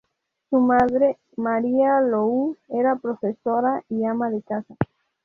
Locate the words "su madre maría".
0.49-2.01